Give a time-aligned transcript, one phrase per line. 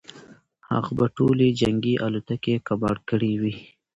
[0.69, 3.55] هغه به ټولې جنګي الوتکې کباړ کړې وي.